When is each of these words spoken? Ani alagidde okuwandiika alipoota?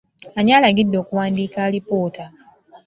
Ani 0.37 0.51
alagidde 0.53 0.95
okuwandiika 1.01 1.59
alipoota? 1.63 2.25